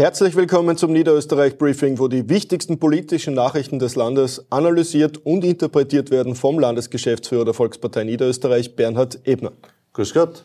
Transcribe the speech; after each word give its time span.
Herzlich 0.00 0.34
willkommen 0.34 0.78
zum 0.78 0.94
Niederösterreich 0.94 1.58
Briefing, 1.58 1.98
wo 1.98 2.08
die 2.08 2.26
wichtigsten 2.30 2.78
politischen 2.78 3.34
Nachrichten 3.34 3.78
des 3.78 3.96
Landes 3.96 4.46
analysiert 4.48 5.18
und 5.26 5.44
interpretiert 5.44 6.10
werden 6.10 6.34
vom 6.34 6.58
Landesgeschäftsführer 6.58 7.44
der 7.44 7.52
Volkspartei 7.52 8.04
Niederösterreich, 8.04 8.76
Bernhard 8.76 9.18
Ebner. 9.24 9.52
Grüß 9.92 10.14
Gott. 10.14 10.42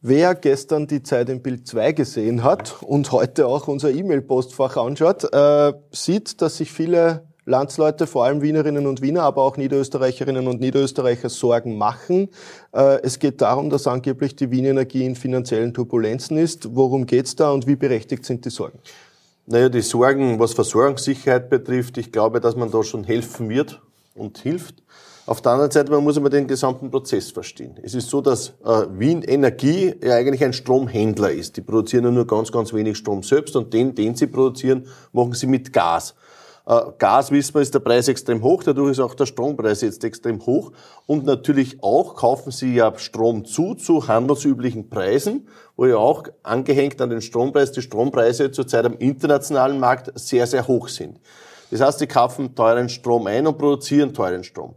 Wer 0.00 0.34
gestern 0.36 0.86
die 0.86 1.02
Zeit 1.02 1.28
im 1.28 1.42
Bild 1.42 1.68
2 1.68 1.92
gesehen 1.92 2.42
hat 2.42 2.76
und 2.80 3.12
heute 3.12 3.46
auch 3.46 3.68
unser 3.68 3.90
E-Mail-Postfach 3.90 4.78
anschaut, 4.78 5.30
äh, 5.30 5.74
sieht, 5.90 6.40
dass 6.40 6.56
sich 6.56 6.72
viele 6.72 7.26
Landsleute, 7.46 8.06
vor 8.06 8.24
allem 8.24 8.40
Wienerinnen 8.42 8.86
und 8.86 9.02
Wiener, 9.02 9.22
aber 9.22 9.42
auch 9.42 9.56
Niederösterreicherinnen 9.56 10.46
und 10.46 10.60
Niederösterreicher 10.60 11.28
Sorgen 11.28 11.76
machen. 11.76 12.28
Äh, 12.72 13.02
es 13.02 13.18
geht 13.18 13.40
darum, 13.40 13.70
dass 13.70 13.86
angeblich 13.86 14.34
die 14.36 14.50
Wien 14.50 14.64
Energie 14.64 15.04
in 15.04 15.14
finanziellen 15.14 15.74
Turbulenzen 15.74 16.38
ist. 16.38 16.74
Worum 16.74 17.06
geht's 17.06 17.36
da 17.36 17.50
und 17.50 17.66
wie 17.66 17.76
berechtigt 17.76 18.24
sind 18.24 18.44
die 18.44 18.50
Sorgen? 18.50 18.78
Naja, 19.46 19.68
die 19.68 19.82
Sorgen, 19.82 20.38
was 20.38 20.54
Versorgungssicherheit 20.54 21.50
betrifft, 21.50 21.98
ich 21.98 22.10
glaube, 22.10 22.40
dass 22.40 22.56
man 22.56 22.70
da 22.70 22.82
schon 22.82 23.04
helfen 23.04 23.50
wird 23.50 23.82
und 24.14 24.38
hilft. 24.38 24.82
Auf 25.26 25.40
der 25.40 25.52
anderen 25.52 25.70
Seite, 25.70 25.90
man 25.90 26.04
muss 26.04 26.18
aber 26.18 26.28
den 26.28 26.46
gesamten 26.46 26.90
Prozess 26.90 27.30
verstehen. 27.30 27.78
Es 27.82 27.94
ist 27.94 28.10
so, 28.10 28.20
dass 28.20 28.54
äh, 28.64 28.86
Wien 28.90 29.22
Energie 29.22 29.94
ja 30.02 30.16
eigentlich 30.16 30.44
ein 30.44 30.52
Stromhändler 30.52 31.30
ist. 31.30 31.56
Die 31.56 31.62
produzieren 31.62 32.12
nur 32.12 32.26
ganz, 32.26 32.52
ganz 32.52 32.74
wenig 32.74 32.98
Strom 32.98 33.22
selbst 33.22 33.56
und 33.56 33.72
den, 33.72 33.94
den 33.94 34.14
sie 34.14 34.26
produzieren, 34.26 34.86
machen 35.12 35.32
sie 35.32 35.46
mit 35.46 35.72
Gas. 35.72 36.14
Äh, 36.66 36.80
Gas, 36.98 37.30
wissen 37.30 37.54
wir, 37.54 37.60
ist 37.60 37.74
der 37.74 37.80
Preis 37.80 38.08
extrem 38.08 38.42
hoch, 38.42 38.62
dadurch 38.62 38.92
ist 38.92 39.00
auch 39.00 39.14
der 39.14 39.26
Strompreis 39.26 39.82
jetzt 39.82 40.02
extrem 40.04 40.44
hoch. 40.46 40.72
Und 41.06 41.26
natürlich 41.26 41.82
auch 41.82 42.14
kaufen 42.14 42.50
Sie 42.52 42.74
ja 42.74 42.96
Strom 42.98 43.44
zu, 43.44 43.74
zu 43.74 44.08
handelsüblichen 44.08 44.88
Preisen, 44.88 45.46
wo 45.76 45.86
ja 45.86 45.96
auch 45.96 46.24
angehängt 46.42 47.00
an 47.00 47.10
den 47.10 47.20
Strompreis 47.20 47.72
die 47.72 47.82
Strompreise 47.82 48.50
zurzeit 48.50 48.86
am 48.86 48.94
internationalen 48.94 49.78
Markt 49.78 50.18
sehr, 50.18 50.46
sehr 50.46 50.66
hoch 50.66 50.88
sind. 50.88 51.20
Das 51.70 51.80
heißt, 51.80 51.98
Sie 51.98 52.06
kaufen 52.06 52.54
teuren 52.54 52.88
Strom 52.88 53.26
ein 53.26 53.46
und 53.46 53.58
produzieren 53.58 54.14
teuren 54.14 54.44
Strom. 54.44 54.74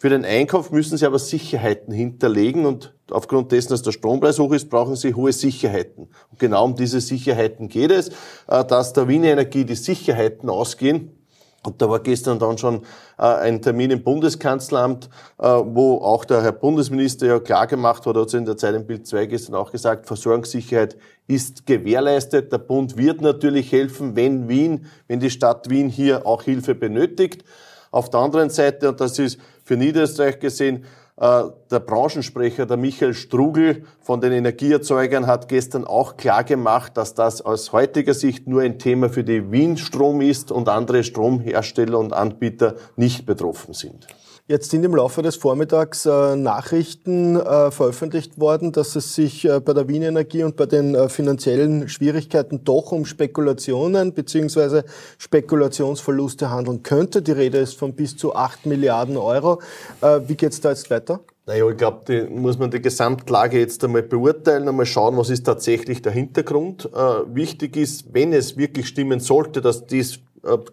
Für 0.00 0.08
den 0.08 0.24
Einkauf 0.24 0.70
müssen 0.70 0.96
Sie 0.96 1.06
aber 1.06 1.18
Sicherheiten 1.18 1.92
hinterlegen 1.92 2.66
und 2.66 2.94
aufgrund 3.10 3.50
dessen, 3.50 3.70
dass 3.70 3.82
der 3.82 3.90
Strompreis 3.90 4.38
hoch 4.38 4.52
ist, 4.52 4.70
brauchen 4.70 4.94
Sie 4.94 5.14
hohe 5.14 5.32
Sicherheiten. 5.32 6.08
Und 6.30 6.38
genau 6.38 6.64
um 6.64 6.76
diese 6.76 7.00
Sicherheiten 7.00 7.68
geht 7.68 7.90
es, 7.90 8.10
äh, 8.46 8.64
dass 8.64 8.92
der 8.92 9.08
Wiener 9.08 9.28
Energie 9.28 9.64
die 9.64 9.74
Sicherheiten 9.74 10.48
ausgehen, 10.48 11.17
und 11.64 11.82
da 11.82 11.90
war 11.90 11.98
gestern 12.00 12.38
dann 12.38 12.56
schon 12.56 12.82
äh, 13.18 13.22
ein 13.22 13.60
Termin 13.60 13.90
im 13.90 14.02
Bundeskanzleramt, 14.02 15.10
äh, 15.38 15.44
wo 15.46 15.96
auch 15.96 16.24
der 16.24 16.42
Herr 16.42 16.52
Bundesminister 16.52 17.26
ja 17.26 17.40
klar 17.40 17.66
gemacht 17.66 18.06
hat, 18.06 18.16
hat 18.16 18.32
in 18.32 18.44
der 18.44 18.56
Zeit 18.56 18.74
im 18.74 18.86
Bild 18.86 19.06
2 19.06 19.26
gestern 19.26 19.56
auch 19.56 19.72
gesagt, 19.72 20.06
Versorgungssicherheit 20.06 20.96
ist 21.26 21.66
gewährleistet. 21.66 22.52
Der 22.52 22.58
Bund 22.58 22.96
wird 22.96 23.20
natürlich 23.20 23.72
helfen, 23.72 24.14
wenn 24.14 24.48
Wien, 24.48 24.86
wenn 25.08 25.18
die 25.18 25.30
Stadt 25.30 25.68
Wien 25.68 25.88
hier 25.88 26.26
auch 26.26 26.44
Hilfe 26.44 26.76
benötigt. 26.76 27.44
Auf 27.90 28.10
der 28.10 28.20
anderen 28.20 28.50
Seite, 28.50 28.90
und 28.90 29.00
das 29.00 29.18
ist 29.18 29.38
für 29.64 29.76
Niederösterreich 29.76 30.38
gesehen, 30.40 30.84
äh, 31.20 31.44
der 31.70 31.80
Branchensprecher, 31.80 32.64
der 32.66 32.76
Michael 32.76 33.14
Strugel 33.14 33.84
von 34.00 34.20
den 34.20 34.32
Energieerzeugern, 34.32 35.26
hat 35.26 35.48
gestern 35.48 35.84
auch 35.84 36.16
klar 36.16 36.44
gemacht, 36.44 36.96
dass 36.96 37.14
das 37.14 37.40
aus 37.40 37.72
heutiger 37.72 38.14
Sicht 38.14 38.46
nur 38.46 38.62
ein 38.62 38.78
Thema 38.78 39.08
für 39.08 39.24
die 39.24 39.50
Wien 39.50 39.76
Strom 39.76 40.20
ist 40.20 40.52
und 40.52 40.68
andere 40.68 41.02
Stromhersteller 41.02 41.98
und 41.98 42.12
Anbieter 42.12 42.76
nicht 42.96 43.26
betroffen 43.26 43.74
sind. 43.74 44.06
Jetzt 44.50 44.70
sind 44.70 44.82
im 44.82 44.96
Laufe 44.96 45.20
des 45.20 45.36
Vormittags 45.36 46.06
äh, 46.06 46.34
Nachrichten 46.34 47.36
äh, 47.36 47.70
veröffentlicht 47.70 48.40
worden, 48.40 48.72
dass 48.72 48.96
es 48.96 49.14
sich 49.14 49.44
äh, 49.44 49.60
bei 49.60 49.74
der 49.74 49.88
Wien 49.88 50.00
Energie 50.00 50.42
und 50.42 50.56
bei 50.56 50.64
den 50.64 50.94
äh, 50.94 51.10
finanziellen 51.10 51.86
Schwierigkeiten 51.90 52.64
doch 52.64 52.90
um 52.90 53.04
Spekulationen 53.04 54.14
beziehungsweise 54.14 54.86
Spekulationsverluste 55.18 56.48
handeln 56.50 56.82
könnte. 56.82 57.20
Die 57.20 57.32
Rede 57.32 57.58
ist 57.58 57.78
von 57.78 57.92
bis 57.92 58.16
zu 58.16 58.34
8 58.34 58.64
Milliarden 58.64 59.18
Euro. 59.18 59.60
Äh, 60.00 60.20
wie 60.28 60.34
geht's 60.34 60.62
da 60.62 60.70
jetzt 60.70 60.88
weiter? 60.88 61.20
Naja, 61.44 61.68
ich 61.68 61.76
glaube, 61.76 62.28
muss 62.30 62.58
man 62.58 62.70
die 62.70 62.80
Gesamtlage 62.80 63.58
jetzt 63.58 63.84
einmal 63.84 64.02
beurteilen, 64.02 64.66
einmal 64.66 64.86
schauen, 64.86 65.18
was 65.18 65.28
ist 65.28 65.44
tatsächlich 65.44 66.00
der 66.00 66.12
Hintergrund. 66.12 66.88
Äh, 66.94 67.34
wichtig 67.34 67.76
ist, 67.76 68.14
wenn 68.14 68.32
es 68.32 68.56
wirklich 68.56 68.88
stimmen 68.88 69.20
sollte, 69.20 69.60
dass 69.60 69.86
dies 69.86 70.20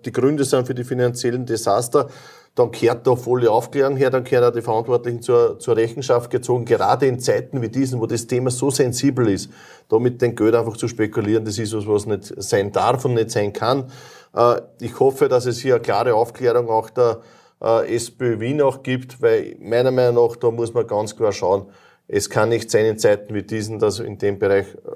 die 0.06 0.12
Gründe 0.12 0.44
sind 0.44 0.68
für 0.68 0.76
die 0.76 0.84
finanziellen 0.84 1.48
Desaster, 1.48 2.08
dann 2.56 2.72
kehrt 2.72 3.06
da 3.06 3.18
volle 3.18 3.52
Aufklärung 3.52 3.98
her, 3.98 4.10
dann 4.10 4.24
kehrt 4.24 4.44
auch 4.44 4.52
die 4.52 4.62
Verantwortlichen 4.62 5.22
zur, 5.22 5.60
zur 5.60 5.76
Rechenschaft 5.76 6.32
gezogen. 6.32 6.64
Gerade 6.64 7.06
in 7.06 7.20
Zeiten 7.20 7.62
wie 7.62 7.68
diesen, 7.68 8.00
wo 8.00 8.06
das 8.06 8.28
Thema 8.28 8.50
so 8.50 8.72
sensibel 8.72 9.28
ist, 9.28 9.52
da 9.90 10.00
mit 10.00 10.22
dem 10.22 10.36
Geld 10.36 10.56
einfach 10.56 10.78
zu 10.78 10.88
spekulieren, 10.88 11.44
das 11.44 11.60
ist 11.60 11.76
was, 11.76 11.86
was 11.86 12.06
nicht 12.06 12.34
sein 12.38 12.72
darf 12.72 13.04
und 13.04 13.16
nicht 13.16 13.30
sein 13.32 13.52
kann. 13.52 13.92
Äh, 14.34 14.62
ich 14.80 14.98
hoffe, 15.00 15.28
dass 15.28 15.46
es 15.46 15.60
hier 15.60 15.76
eine 15.76 15.84
klare 15.84 16.16
Aufklärung 16.16 16.70
auch 16.70 16.90
der 16.90 17.20
äh, 17.62 17.94
SPÖ 17.94 18.40
Wien 18.40 18.62
auch 18.62 18.84
gibt, 18.84 19.22
weil 19.22 19.58
meiner 19.60 19.92
Meinung 19.92 20.26
nach, 20.26 20.38
da 20.38 20.50
muss 20.50 20.74
man 20.74 20.88
ganz 20.88 21.16
klar 21.18 21.34
schauen, 21.34 21.66
es 22.08 22.30
kann 22.30 22.50
nicht 22.50 22.72
sein 22.72 22.86
in 22.86 22.98
Zeiten 22.98 23.34
wie 23.34 23.44
diesen, 23.44 23.80
dass 23.80 24.00
in 24.00 24.18
dem 24.18 24.40
Bereich 24.40 24.68
äh, 24.76 24.92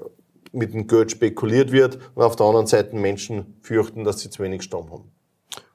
mit 0.52 0.72
dem 0.72 0.86
Geld 0.86 1.10
spekuliert 1.10 1.72
wird 1.72 1.98
und 2.14 2.22
auf 2.22 2.36
der 2.36 2.46
anderen 2.46 2.66
Seite 2.66 2.96
Menschen 2.96 3.58
fürchten, 3.60 4.04
dass 4.04 4.20
sie 4.20 4.30
zu 4.30 4.42
wenig 4.42 4.62
Strom 4.62 4.90
haben. 4.90 5.19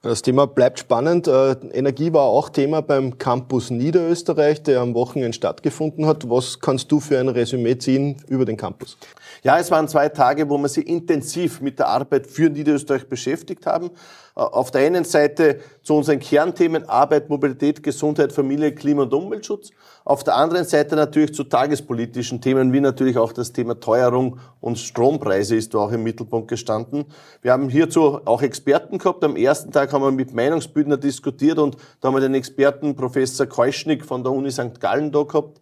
Das 0.06 0.22
Thema 0.22 0.46
bleibt 0.46 0.78
spannend. 0.78 1.28
Äh, 1.28 1.56
Energie 1.74 2.14
war 2.14 2.26
auch 2.26 2.50
Thema 2.50 2.84
beim 2.84 3.18
Campus 3.18 3.72
Niederösterreich, 3.72 4.62
der 4.62 4.82
am 4.82 4.94
Wochenende 4.94 5.34
stattgefunden 5.34 6.06
hat. 6.06 6.30
Was 6.30 6.60
kannst 6.60 6.92
du 6.92 7.00
für 7.00 7.20
ein 7.20 7.28
Resümee 7.28 7.80
ziehen 7.80 8.18
über 8.28 8.46
den 8.46 8.56
Campus? 8.56 9.00
Ja, 9.42 9.58
es 9.58 9.72
waren 9.72 9.88
zwei 9.88 10.10
Tage, 10.10 10.48
wo 10.48 10.60
wir 10.60 10.70
sie 10.70 10.84
intensiv 10.84 11.60
mit 11.60 11.80
der 11.80 11.88
Arbeit 11.88 12.28
für 12.28 12.52
Niederösterreich 12.52 13.10
beschäftigt 13.10 13.66
haben. 13.66 13.88
Äh, 14.36 14.42
auf 14.42 14.70
der 14.70 14.86
einen 14.86 15.06
Seite 15.06 15.60
zu 15.82 15.96
unseren 15.96 16.20
Kernthemen 16.20 16.88
Arbeit, 16.88 17.28
Mobilität, 17.28 17.82
Gesundheit, 17.82 18.32
Familie, 18.32 18.76
Klima- 18.76 19.04
und 19.04 19.14
Umweltschutz. 19.16 19.72
Auf 20.08 20.24
der 20.24 20.36
anderen 20.36 20.68
Seite 20.68 20.96
natürlich 20.96 21.34
zu 21.34 21.46
tagespolitischen 21.46 22.40
Themen, 22.40 22.72
wie 22.72 22.80
natürlich 22.80 23.18
auch 23.18 23.34
das 23.34 23.54
Thema 23.54 23.80
Teuerung 23.80 24.40
und 24.62 24.78
Strompreise 24.78 25.56
ist 25.56 25.74
da 25.74 25.80
auch 25.80 25.92
im 25.92 26.04
Mittelpunkt 26.04 26.48
gestanden. 26.48 27.06
Wir 27.42 27.52
haben 27.52 27.70
hierzu 27.70 28.22
auch 28.24 28.44
Experten 28.44 29.00
gehabt. 29.00 29.24
Am 29.24 29.36
ersten 29.36 29.72
Tag 29.72 29.92
haben 29.94 30.04
wir 30.04 30.12
mit 30.12 30.32
Meinungsbildner 30.32 30.98
diskutiert 30.98 31.58
und 31.58 31.78
da 32.02 32.10
haben 32.10 32.16
wir 32.16 32.22
den 32.22 32.36
Experten 32.36 32.96
Professor 32.96 33.48
Keuschnick 33.48 34.06
von 34.06 34.24
der 34.24 34.32
Uni 34.32 34.52
St. 34.52 34.80
Gallen 34.80 35.12
da 35.12 35.24
gehabt. 35.24 35.60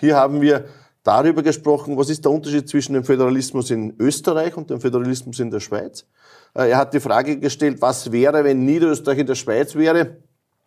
Hier 0.00 0.16
haben 0.16 0.40
wir 0.40 0.64
darüber 1.02 1.42
gesprochen, 1.42 1.98
was 1.98 2.08
ist 2.08 2.24
der 2.24 2.32
Unterschied 2.32 2.70
zwischen 2.70 2.94
dem 2.94 3.04
Föderalismus 3.04 3.70
in 3.70 3.94
Österreich 3.98 4.56
und 4.56 4.70
dem 4.70 4.80
Föderalismus 4.80 5.38
in 5.38 5.50
der 5.50 5.60
Schweiz. 5.60 6.06
Äh, 6.54 6.70
er 6.70 6.78
hat 6.78 6.94
die 6.94 7.00
Frage 7.00 7.38
gestellt, 7.38 7.82
was 7.82 8.10
wäre, 8.10 8.42
wenn 8.42 8.64
Niederösterreich 8.64 9.18
in 9.18 9.26
der 9.26 9.34
Schweiz 9.34 9.74
wäre? 9.74 10.16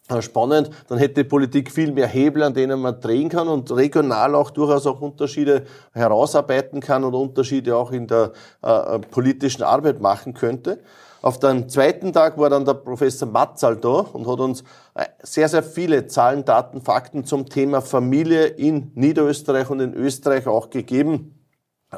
Äh, 0.08 0.22
spannend, 0.22 0.70
dann 0.88 1.00
hätte 1.00 1.24
die 1.24 1.28
Politik 1.28 1.72
viel 1.72 1.92
mehr 1.92 2.06
Hebel, 2.06 2.44
an 2.44 2.54
denen 2.54 2.80
man 2.80 3.02
drehen 3.02 3.28
kann 3.28 3.48
und 3.48 3.72
regional 3.72 4.36
auch 4.36 4.52
durchaus 4.52 4.86
auch 4.86 5.02
Unterschiede 5.02 5.66
herausarbeiten 5.94 6.80
kann 6.80 7.04
und 7.04 7.16
Unterschiede 7.16 7.76
auch 7.76 7.92
in 7.92 8.06
der 8.06 8.32
äh, 8.62 9.00
politischen 9.00 9.64
Arbeit 9.64 10.02
machen 10.02 10.36
könnte. 10.36 10.80
Auf 11.24 11.40
dem 11.40 11.70
zweiten 11.70 12.14
Tag 12.14 12.38
war 12.38 12.52
dann 12.52 12.66
der 12.66 12.76
Professor 12.76 13.28
Matzal 13.28 13.78
da 13.78 14.06
und 14.14 14.28
hat 14.28 14.40
uns 14.40 14.62
äh, 14.94 15.06
sehr, 15.24 15.50
sehr 15.50 15.64
viele 15.64 16.06
Zahlen, 16.06 16.46
Daten, 16.46 16.82
Fakten 16.82 17.26
zum 17.26 17.50
Thema 17.50 17.82
Familie 17.82 18.46
in 18.46 18.92
Niederösterreich 18.94 19.72
und 19.72 19.80
in 19.80 19.96
Österreich 19.96 20.46
auch 20.46 20.70
gegeben 20.70 21.35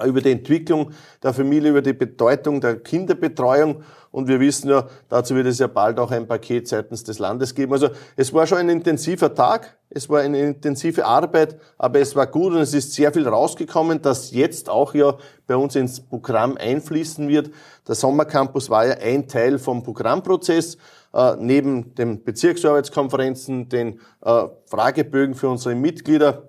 über 0.05 0.21
die 0.21 0.31
Entwicklung 0.31 0.91
der 1.23 1.33
Familie, 1.33 1.71
über 1.71 1.81
die 1.81 1.93
Bedeutung 1.93 2.61
der 2.61 2.77
Kinderbetreuung. 2.77 3.83
Und 4.11 4.27
wir 4.27 4.39
wissen 4.39 4.69
ja, 4.69 4.87
dazu 5.09 5.35
wird 5.35 5.47
es 5.47 5.59
ja 5.59 5.67
bald 5.67 5.99
auch 5.99 6.11
ein 6.11 6.27
Paket 6.27 6.67
seitens 6.67 7.03
des 7.03 7.19
Landes 7.19 7.53
geben. 7.53 7.73
Also 7.73 7.89
es 8.15 8.33
war 8.33 8.47
schon 8.47 8.57
ein 8.57 8.69
intensiver 8.69 9.33
Tag, 9.33 9.77
es 9.89 10.09
war 10.09 10.21
eine 10.21 10.39
intensive 10.41 11.05
Arbeit, 11.05 11.57
aber 11.77 11.99
es 11.99 12.15
war 12.15 12.27
gut 12.27 12.53
und 12.53 12.59
es 12.59 12.73
ist 12.73 12.93
sehr 12.93 13.13
viel 13.13 13.27
rausgekommen, 13.27 14.01
das 14.01 14.31
jetzt 14.31 14.69
auch 14.69 14.93
ja 14.93 15.17
bei 15.45 15.55
uns 15.55 15.75
ins 15.75 15.99
Programm 15.99 16.57
einfließen 16.57 17.27
wird. 17.27 17.51
Der 17.87 17.95
Sommercampus 17.95 18.69
war 18.69 18.87
ja 18.87 18.95
ein 18.95 19.27
Teil 19.27 19.59
vom 19.59 19.83
Programmprozess. 19.83 20.77
Äh, 21.13 21.35
neben 21.39 21.95
den 21.95 22.23
Bezirksarbeitskonferenzen, 22.23 23.69
den 23.69 23.99
äh, 24.21 24.43
Fragebögen 24.65 25.35
für 25.35 25.49
unsere 25.49 25.73
Mitglieder, 25.73 26.46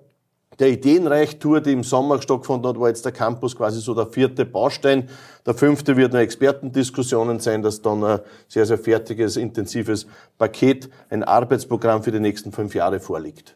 der 0.59 0.69
Ideenreichtour, 0.69 1.61
die 1.61 1.71
im 1.71 1.83
Sommer 1.83 2.21
stattgefunden 2.21 2.69
hat, 2.69 2.79
war 2.79 2.89
jetzt 2.89 3.05
der 3.05 3.11
Campus 3.11 3.55
quasi 3.55 3.79
so 3.79 3.93
der 3.93 4.07
vierte 4.07 4.45
Baustein. 4.45 5.09
Der 5.45 5.53
fünfte 5.53 5.95
wird 5.95 6.13
eine 6.13 6.23
Expertendiskussionen 6.23 7.39
sein, 7.39 7.61
das 7.63 7.81
dann 7.81 8.03
ein 8.03 8.19
sehr, 8.47 8.65
sehr 8.65 8.77
fertiges, 8.77 9.37
intensives 9.37 10.05
Paket, 10.37 10.89
ein 11.09 11.23
Arbeitsprogramm 11.23 12.03
für 12.03 12.11
die 12.11 12.19
nächsten 12.19 12.51
fünf 12.51 12.75
Jahre 12.75 12.99
vorliegt. 12.99 13.55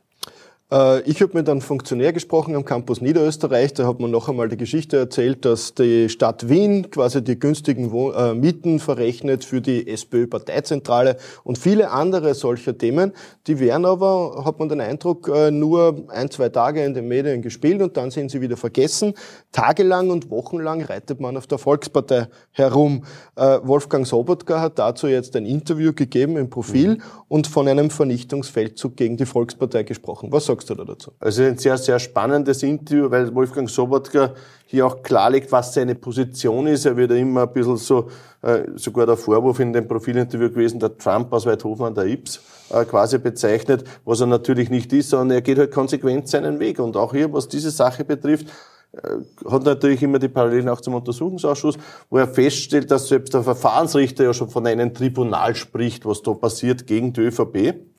Äh, 0.72 1.02
ich 1.02 1.22
habe 1.22 1.34
mit 1.34 1.50
einem 1.50 1.62
Funktionär 1.62 2.14
gesprochen 2.14 2.56
am 2.56 2.66
Campus 2.66 3.02
Niederösterreich. 3.02 3.74
Da 3.74 3.88
hat 3.88 4.00
man 4.00 4.12
noch 4.12 4.30
einmal 4.30 4.50
die 4.50 4.58
Geschichte 4.58 4.98
erzählt, 4.98 5.46
dass 5.46 5.74
die 5.74 6.10
Stadt 6.10 6.50
Wien 6.50 6.90
quasi 6.90 7.24
die 7.24 7.40
günstigen 7.40 7.92
äh, 8.14 8.34
Mieten 8.34 8.80
verrechnet 8.80 9.44
für 9.44 9.62
die 9.62 9.88
SPÖ-Parteizentrale 9.88 11.18
und 11.44 11.58
viele 11.58 11.92
andere 11.92 12.34
solcher 12.34 12.78
Themen. 12.78 13.14
Die 13.48 13.60
werden 13.60 13.86
aber, 13.86 14.44
hat 14.46 14.60
man 14.60 14.70
den 14.70 14.82
Eindruck, 14.82 15.30
äh, 15.34 15.52
nur 15.52 16.06
ein, 16.10 16.30
zwei 16.32 16.50
Tage 16.50 16.84
in 16.84 16.94
den 16.94 17.08
Medien 17.08 17.42
gespielt 17.42 17.82
und 17.82 17.98
dann 17.98 18.12
sind 18.12 18.32
sie 18.32 18.42
wieder 18.42 18.58
vergessen. 18.58 19.14
Tagelang 19.52 20.10
und 20.10 20.30
wochenlang 20.30 20.82
reitet 20.82 21.20
man 21.20 21.38
auf 21.38 21.48
der 21.48 21.58
Volkspartei 21.58 22.28
herum. 22.52 23.04
Wolfgang 23.36 24.06
Sobotka 24.08 24.62
hat 24.62 24.80
dazu 24.80 25.08
jetzt 25.08 25.36
ein 25.36 25.46
Interview 25.46 25.94
gegeben 25.94 26.38
im 26.38 26.50
Profil 26.50 26.96
mhm. 26.96 27.02
und 27.28 27.48
von 27.48 27.68
einem 27.68 27.90
Vernichtungsfeldzug 27.90 28.96
gegen 28.96 29.18
die 29.18 29.26
Volkspartei 29.26 29.84
gesprochen. 29.84 30.32
Was 30.32 30.46
sagst 30.54 30.70
du 30.70 30.76
da 30.76 30.86
dazu? 30.86 31.12
Also 31.20 31.44
ein 31.44 31.58
sehr, 31.58 31.78
sehr 31.78 32.00
spannendes 32.00 32.64
Interview, 32.64 33.10
weil 33.10 33.34
Wolfgang 33.34 33.70
Sobotka 33.70 34.34
hier 34.66 34.86
auch 34.86 35.04
klarlegt, 35.04 35.52
was 35.52 35.74
seine 35.74 35.96
Position 35.96 36.68
ist. 36.68 36.86
Er 36.86 36.96
wird 36.96 37.12
ja 37.12 37.18
immer 37.18 37.44
ein 37.44 37.54
bisschen 37.54 37.78
so, 37.78 38.10
äh, 38.42 38.64
sogar 38.76 39.06
der 39.06 39.18
Vorwurf 39.18 39.60
in 39.60 39.74
dem 39.74 39.88
Profilinterview 39.88 40.50
gewesen, 40.50 40.80
der 40.80 40.98
Trump 40.98 41.32
aus 41.34 41.46
Weidhofen 41.46 41.86
an 41.86 41.96
der 41.96 42.06
Ips 42.06 42.42
äh, 42.70 42.86
quasi 42.86 43.18
bezeichnet, 43.18 43.84
was 44.06 44.22
er 44.22 44.28
natürlich 44.28 44.70
nicht 44.70 44.92
ist, 44.94 45.10
sondern 45.10 45.32
er 45.32 45.42
geht 45.42 45.58
halt 45.58 45.72
konsequent 45.72 46.28
seinen 46.28 46.60
Weg. 46.60 46.80
Und 46.80 46.98
auch 46.98 47.14
hier, 47.14 47.32
was 47.34 47.48
diese 47.48 47.72
Sache 47.72 48.04
betrifft, 48.04 48.48
äh, 48.94 49.50
hat 49.50 49.64
natürlich 49.64 50.04
immer 50.04 50.20
die 50.20 50.30
Parallelen 50.30 50.70
auch 50.70 50.82
zum 50.82 50.96
Untersuchungsausschuss, 50.96 51.78
wo 52.10 52.18
er 52.18 52.28
feststellt, 52.28 52.92
dass 52.92 53.08
selbst 53.08 53.34
der 53.34 53.44
Verfahrensrichter 53.44 54.24
ja 54.24 54.34
schon 54.34 54.50
von 54.50 54.66
einem 54.68 54.94
Tribunal 54.94 55.56
spricht, 55.56 56.06
was 56.06 56.22
da 56.22 56.34
passiert 56.34 56.88
gegen 56.88 57.14
die 57.14 57.22
ÖVP. 57.22 57.93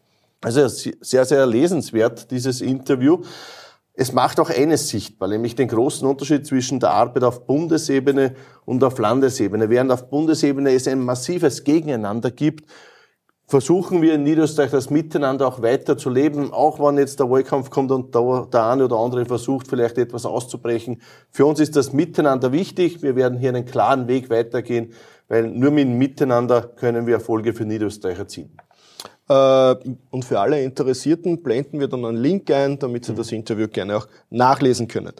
Also 0.44 0.68
sehr, 0.68 1.24
sehr 1.24 1.46
lesenswert, 1.46 2.30
dieses 2.30 2.60
Interview. 2.60 3.22
Es 3.94 4.12
macht 4.12 4.38
auch 4.38 4.50
eines 4.50 4.90
sichtbar, 4.90 5.28
nämlich 5.28 5.54
den 5.54 5.68
großen 5.68 6.06
Unterschied 6.06 6.46
zwischen 6.46 6.80
der 6.80 6.90
Arbeit 6.90 7.24
auf 7.24 7.46
Bundesebene 7.46 8.34
und 8.66 8.84
auf 8.84 8.98
Landesebene. 8.98 9.70
Während 9.70 9.90
auf 9.90 10.10
Bundesebene 10.10 10.74
es 10.74 10.86
ein 10.86 11.00
massives 11.00 11.64
Gegeneinander 11.64 12.30
gibt, 12.30 12.68
versuchen 13.46 14.02
wir 14.02 14.16
in 14.16 14.24
Niederösterreich 14.24 14.70
das 14.70 14.90
Miteinander 14.90 15.48
auch 15.48 15.62
weiter 15.62 15.96
zu 15.96 16.10
leben, 16.10 16.52
auch 16.52 16.78
wenn 16.78 16.98
jetzt 16.98 17.20
der 17.20 17.30
Wahlkampf 17.30 17.70
kommt 17.70 17.90
und 17.90 18.14
der, 18.14 18.46
der 18.52 18.66
eine 18.66 18.84
oder 18.84 18.96
andere 18.96 19.24
versucht, 19.24 19.66
vielleicht 19.66 19.96
etwas 19.96 20.26
auszubrechen. 20.26 21.00
Für 21.30 21.46
uns 21.46 21.58
ist 21.58 21.74
das 21.74 21.94
Miteinander 21.94 22.52
wichtig. 22.52 23.02
Wir 23.02 23.16
werden 23.16 23.38
hier 23.38 23.48
einen 23.48 23.64
klaren 23.64 24.08
Weg 24.08 24.28
weitergehen, 24.28 24.92
weil 25.26 25.48
nur 25.48 25.70
mit 25.70 25.88
Miteinander 25.88 26.60
können 26.62 27.06
wir 27.06 27.14
Erfolge 27.14 27.54
für 27.54 27.64
Niederösterreich 27.64 28.18
erzielen. 28.18 28.58
Äh, 29.28 29.74
und 30.10 30.24
für 30.24 30.38
alle 30.38 30.62
Interessierten 30.62 31.42
blenden 31.42 31.80
wir 31.80 31.88
dann 31.88 32.04
einen 32.04 32.18
Link 32.18 32.50
ein, 32.50 32.78
damit 32.78 33.06
Sie 33.06 33.14
das 33.14 33.32
Interview 33.32 33.68
gerne 33.68 33.96
auch 33.96 34.06
nachlesen 34.30 34.88
können. 34.88 35.12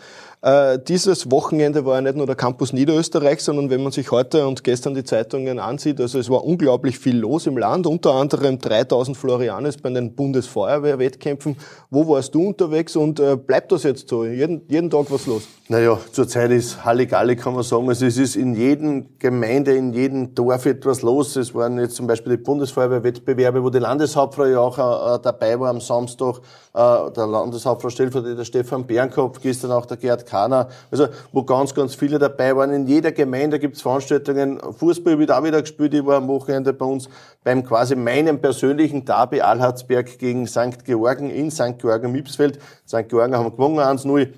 Äh, 0.44 0.78
dieses 0.78 1.30
Wochenende 1.30 1.86
war 1.86 1.94
ja 1.94 2.02
nicht 2.02 2.16
nur 2.16 2.26
der 2.26 2.36
Campus 2.36 2.74
Niederösterreich, 2.74 3.40
sondern 3.40 3.70
wenn 3.70 3.82
man 3.82 3.92
sich 3.92 4.10
heute 4.10 4.46
und 4.46 4.62
gestern 4.62 4.94
die 4.94 5.02
Zeitungen 5.02 5.58
ansieht, 5.58 5.98
also 6.02 6.18
es 6.18 6.28
war 6.28 6.44
unglaublich 6.44 6.98
viel 6.98 7.16
los 7.16 7.46
im 7.46 7.56
Land, 7.56 7.86
unter 7.86 8.12
anderem 8.12 8.58
3000 8.58 9.16
Florianes 9.16 9.78
bei 9.78 9.88
den 9.88 10.14
Bundesfeuerwehrwettkämpfen. 10.14 11.56
Wo 11.88 12.06
warst 12.08 12.34
du 12.34 12.48
unterwegs 12.48 12.94
und 12.94 13.20
äh, 13.20 13.36
bleibt 13.36 13.72
das 13.72 13.84
jetzt 13.84 14.10
so? 14.10 14.26
Jeden, 14.26 14.60
jeden 14.68 14.90
Tag 14.90 15.06
was 15.08 15.24
los? 15.24 15.44
Naja, 15.68 15.98
zurzeit 16.12 16.50
ist 16.50 16.84
Halligalli, 16.84 17.36
kann 17.36 17.54
man 17.54 17.62
sagen. 17.62 17.88
Also 17.88 18.04
es 18.04 18.18
ist 18.18 18.36
in 18.36 18.54
jedem 18.54 19.18
Gemeinde, 19.18 19.74
in 19.74 19.94
jedem 19.94 20.34
Dorf 20.34 20.66
etwas 20.66 21.00
los. 21.00 21.36
Es 21.36 21.54
waren 21.54 21.78
jetzt 21.78 21.96
zum 21.96 22.06
Beispiel 22.06 22.36
die 22.36 22.42
Bundesfeuerwehrwettbewerbe, 22.42 23.62
wo 23.62 23.70
die 23.70 23.78
Landeshauptfrau 23.94 24.44
ja 24.46 24.58
auch 24.58 24.76
äh, 24.76 25.18
dabei 25.22 25.58
war 25.60 25.70
am 25.70 25.80
Samstag. 25.80 26.38
Äh, 26.74 27.12
der 27.12 27.26
Landeshauptfrau 27.28 27.90
Stellvertreter 27.90 28.44
Stefan 28.44 28.84
Bernkopf, 28.84 29.40
gestern 29.40 29.70
auch 29.70 29.86
der 29.86 29.96
Gerhard 29.96 30.26
Kana, 30.26 30.68
also 30.90 31.06
wo 31.30 31.44
ganz, 31.44 31.72
ganz 31.72 31.94
viele 31.94 32.18
dabei 32.18 32.56
waren. 32.56 32.72
In 32.72 32.88
jeder 32.88 33.12
Gemeinde 33.12 33.60
gibt 33.60 33.76
es 33.76 33.82
Veranstaltungen. 33.82 34.60
Fußball 34.72 35.16
wird 35.18 35.30
auch 35.30 35.44
wieder 35.44 35.60
gespielt. 35.60 35.94
Ich 35.94 36.04
war 36.04 36.16
am 36.16 36.26
Wochenende 36.26 36.72
bei 36.72 36.84
uns 36.84 37.08
beim 37.44 37.64
quasi 37.64 37.94
meinem 37.94 38.40
persönlichen 38.40 39.04
Derby 39.04 39.40
Allhardsberg 39.40 40.18
gegen 40.18 40.48
St. 40.48 40.84
Georgen 40.84 41.30
in 41.30 41.52
St. 41.52 41.78
Georgen-Mipsfeld. 41.78 42.58
St. 42.88 43.08
Georgen 43.08 43.36
haben 43.36 43.52
gewonnen 43.52 43.78
1-0. 43.78 44.32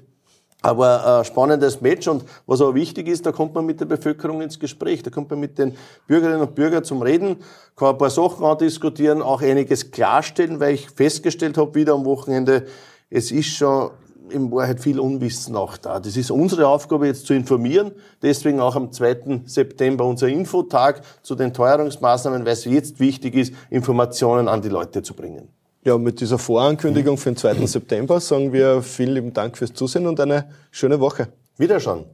Aber 0.63 1.21
äh, 1.21 1.25
spannendes 1.25 1.81
Match 1.81 2.09
und 2.09 2.25
was 2.47 2.61
auch 2.61 2.75
wichtig 2.75 3.09
ist, 3.09 3.27
da 3.27 3.33
kommt 3.33 3.55
man 3.55 3.67
mit 3.67 3.81
der 3.81 3.85
Bevölkerung 3.85 4.41
ins 4.41 4.59
Gespräch, 4.59 5.03
da 5.03 5.11
kommt 5.11 5.31
man 5.31 5.39
mit 5.39 5.59
den 5.59 5.77
Bürgerinnen 6.07 6.41
und 6.41 6.55
Bürgern 6.55 6.83
zum 6.83 7.03
Reden, 7.03 7.37
kann 7.77 7.91
ein 7.91 7.99
paar 7.99 8.11
Sachen 8.11 8.45
andiskutieren, 8.45 9.23
auch 9.23 9.43
einiges 9.43 9.91
klarstellen, 9.91 10.59
weil 10.59 10.75
ich 10.75 10.91
festgestellt 10.91 11.59
habe 11.59 11.75
wieder 11.75 11.95
am 11.95 12.05
Wochenende, 12.05 12.67
es 13.11 13.31
ist 13.31 13.57
schon 13.57 13.91
in 14.31 14.51
Wahrheit 14.51 14.81
viel 14.81 14.99
Unwissen 14.99 15.57
auch 15.57 15.77
da. 15.77 16.01
Das 16.01 16.17
ist 16.17 16.31
unsere 16.31 16.67
Aufgabe 16.67 17.07
jetzt 17.07 17.27
zu 17.27 17.35
informieren, 17.35 17.93
deswegen 18.23 18.61
auch 18.61 18.77
am 18.77 18.93
2. 18.93 19.43
September 19.45 20.05
unser 20.05 20.29
Infotag 20.29 21.03
zu 21.23 21.35
den 21.35 21.53
Teuerungsmaßnahmen, 21.53 22.45
weil 22.45 22.53
es 22.53 22.65
jetzt 22.65 22.99
wichtig 22.99 23.35
ist, 23.35 23.55
Informationen 23.71 24.49
an 24.49 24.63
die 24.63 24.69
Leute 24.69 25.03
zu 25.03 25.15
bringen. 25.15 25.49
Ja, 25.87 25.97
mit 25.99 26.21
dieser 26.21 26.37
Vorankündigung 26.37 27.17
für 27.17 27.31
den 27.31 27.37
2. 27.37 27.65
September 27.65 28.19
sagen 28.19 28.53
wir 28.53 28.83
vielen 28.83 29.15
lieben 29.15 29.33
Dank 29.33 29.57
fürs 29.57 29.73
Zusehen 29.73 30.09
und 30.09 30.19
eine 30.19 30.51
schöne 30.73 30.99
Woche. 30.99 31.29
Wiederschauen. 31.59 32.07